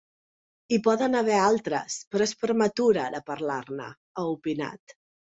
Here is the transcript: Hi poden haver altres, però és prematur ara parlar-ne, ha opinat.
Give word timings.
Hi 0.69 0.77
poden 0.85 1.17
haver 1.19 1.35
altres, 1.39 1.97
però 2.15 2.27
és 2.29 2.33
prematur 2.45 2.89
ara 3.03 3.21
parlar-ne, 3.29 3.91
ha 4.15 4.25
opinat. 4.39 4.97